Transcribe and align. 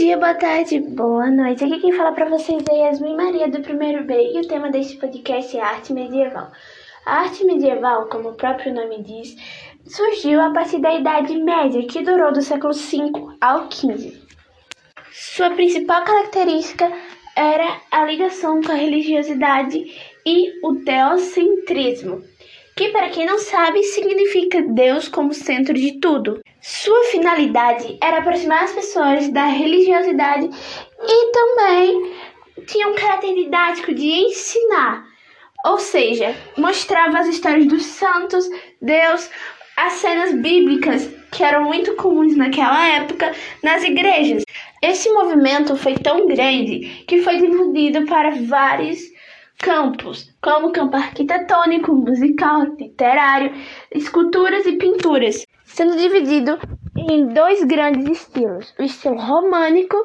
dia, 0.00 0.16
boa 0.16 0.32
tarde, 0.32 0.80
boa 0.80 1.30
noite. 1.30 1.62
Aqui 1.62 1.78
quem 1.78 1.92
fala 1.92 2.12
para 2.12 2.26
vocês 2.26 2.64
é 2.70 2.86
Yasmin 2.86 3.16
Maria 3.16 3.50
do 3.50 3.60
primeiro 3.60 4.02
B 4.04 4.32
e 4.32 4.40
o 4.40 4.48
tema 4.48 4.70
deste 4.70 4.96
podcast 4.96 5.54
é 5.54 5.60
arte 5.60 5.92
medieval. 5.92 6.50
A 7.04 7.16
arte 7.16 7.44
medieval, 7.44 8.06
como 8.06 8.30
o 8.30 8.34
próprio 8.34 8.72
nome 8.72 9.02
diz, 9.02 9.36
surgiu 9.84 10.40
a 10.40 10.54
partir 10.54 10.80
da 10.80 10.94
Idade 10.94 11.36
Média, 11.36 11.86
que 11.86 12.02
durou 12.02 12.32
do 12.32 12.40
século 12.40 12.72
V 12.72 13.36
ao 13.42 13.70
XV. 13.70 14.18
Sua 15.12 15.50
principal 15.50 16.02
característica 16.02 16.90
era 17.36 17.82
a 17.90 18.02
ligação 18.06 18.62
com 18.62 18.72
a 18.72 18.76
religiosidade 18.76 19.84
e 20.24 20.66
o 20.66 20.76
teocentrismo, 20.82 22.22
que, 22.80 22.88
para 22.88 23.10
quem 23.10 23.26
não 23.26 23.38
sabe, 23.38 23.82
significa 23.82 24.62
Deus 24.62 25.06
como 25.06 25.34
centro 25.34 25.74
de 25.74 26.00
tudo. 26.00 26.40
Sua 26.62 27.04
finalidade 27.10 27.98
era 28.02 28.20
aproximar 28.20 28.64
as 28.64 28.72
pessoas 28.72 29.28
da 29.28 29.44
religiosidade 29.44 30.48
e 31.02 31.30
também 31.30 32.14
tinha 32.66 32.88
um 32.88 32.94
caráter 32.94 33.34
didático 33.34 33.92
de 33.92 34.06
ensinar, 34.06 35.04
ou 35.66 35.78
seja, 35.78 36.34
mostrava 36.56 37.18
as 37.18 37.28
histórias 37.28 37.66
dos 37.66 37.84
santos, 37.84 38.48
Deus, 38.80 39.28
as 39.76 39.92
cenas 39.94 40.34
bíblicas 40.36 41.06
que 41.30 41.44
eram 41.44 41.64
muito 41.64 41.94
comuns 41.96 42.34
naquela 42.34 42.82
época 42.96 43.30
nas 43.62 43.84
igrejas. 43.84 44.42
Esse 44.82 45.10
movimento 45.12 45.76
foi 45.76 45.96
tão 45.96 46.26
grande 46.26 47.04
que 47.06 47.20
foi 47.20 47.36
dividido 47.36 48.06
para 48.06 48.30
vários 48.30 49.00
campos, 49.60 50.30
como 50.42 50.72
campo 50.72 50.96
arquitetônico, 50.96 51.94
musical, 51.94 52.62
literário, 52.78 53.52
esculturas 53.92 54.66
e 54.66 54.72
pinturas, 54.72 55.46
sendo 55.64 55.96
dividido 55.96 56.58
em 56.96 57.28
dois 57.28 57.62
grandes 57.64 58.08
estilos: 58.08 58.74
o 58.78 58.82
estilo 58.82 59.18
românico, 59.18 59.96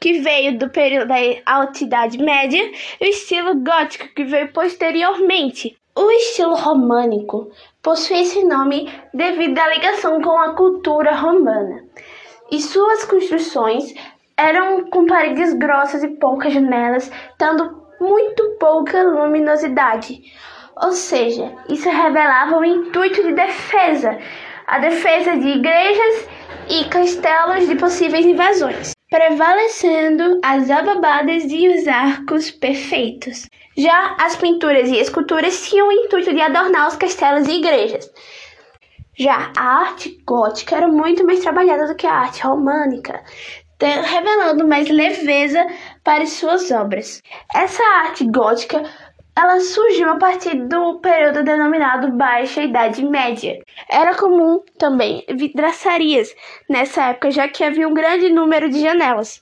que 0.00 0.20
veio 0.20 0.58
do 0.58 0.70
período 0.70 1.08
da 1.08 1.16
Alta 1.44 1.84
Idade 1.84 2.18
Média, 2.18 2.70
e 3.00 3.04
o 3.04 3.10
estilo 3.10 3.56
gótico, 3.56 4.08
que 4.14 4.24
veio 4.24 4.52
posteriormente. 4.52 5.76
O 5.98 6.10
estilo 6.10 6.54
românico 6.54 7.50
possui 7.82 8.20
esse 8.20 8.44
nome 8.44 8.92
devido 9.14 9.58
à 9.58 9.68
ligação 9.68 10.20
com 10.20 10.38
a 10.38 10.52
cultura 10.52 11.14
romana, 11.14 11.84
e 12.52 12.60
suas 12.60 13.04
construções 13.04 13.94
eram 14.36 14.90
com 14.90 15.06
paredes 15.06 15.54
grossas 15.54 16.04
e 16.04 16.08
poucas 16.08 16.52
janelas, 16.52 17.10
tendo 17.38 17.86
muito 17.98 18.45
pouca 18.66 19.00
luminosidade. 19.00 20.20
Ou 20.82 20.90
seja, 20.90 21.54
isso 21.68 21.88
revelava 21.88 22.58
o 22.58 22.64
intuito 22.64 23.22
de 23.22 23.32
defesa, 23.32 24.18
a 24.66 24.80
defesa 24.80 25.36
de 25.36 25.48
igrejas 25.50 26.28
e 26.68 26.84
castelos 26.86 27.68
de 27.68 27.76
possíveis 27.76 28.26
invasões, 28.26 28.90
prevalecendo 29.08 30.40
as 30.42 30.68
ababadas 30.68 31.44
e 31.44 31.68
os 31.68 31.86
arcos 31.86 32.50
perfeitos. 32.50 33.46
Já 33.76 34.16
as 34.20 34.34
pinturas 34.34 34.88
e 34.88 34.96
esculturas 34.96 35.68
tinham 35.68 35.86
o 35.86 35.92
intuito 35.92 36.34
de 36.34 36.40
adornar 36.40 36.88
os 36.88 36.96
castelos 36.96 37.46
e 37.46 37.58
igrejas. 37.58 38.10
Já 39.16 39.52
a 39.56 39.62
arte 39.62 40.20
gótica 40.26 40.76
era 40.76 40.88
muito 40.88 41.24
mais 41.24 41.38
trabalhada 41.38 41.86
do 41.86 41.94
que 41.94 42.06
a 42.06 42.12
arte 42.12 42.42
românica, 42.42 43.22
revelando 43.80 44.66
mais 44.66 44.88
leveza 44.88 45.64
para 46.06 46.24
suas 46.24 46.70
obras. 46.70 47.20
Essa 47.52 47.82
arte 48.04 48.24
gótica 48.30 48.80
ela 49.36 49.60
surgiu 49.60 50.08
a 50.08 50.16
partir 50.16 50.54
do 50.66 51.00
período 51.00 51.42
denominado 51.42 52.12
Baixa 52.12 52.62
Idade 52.62 53.04
Média. 53.04 53.60
Era 53.90 54.14
comum 54.14 54.62
também 54.78 55.24
vidraçarias 55.28 56.34
nessa 56.70 57.08
época, 57.08 57.30
já 57.32 57.46
que 57.48 57.62
havia 57.62 57.86
um 57.86 57.92
grande 57.92 58.30
número 58.30 58.70
de 58.70 58.80
janelas. 58.80 59.34